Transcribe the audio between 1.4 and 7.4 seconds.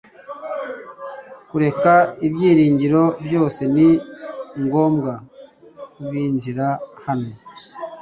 Kureka ibyiringiro byose ni ngombwa k’ubinjira hano